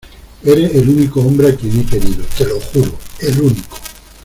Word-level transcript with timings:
eres 0.43 0.73
el 0.73 0.89
único 0.89 1.21
hombre 1.21 1.49
a 1.49 1.55
quien 1.55 1.79
he 1.79 1.85
querido, 1.85 2.25
te 2.35 2.47
lo 2.47 2.59
juro, 2.59 2.91
el 3.19 3.39
único... 3.39 3.77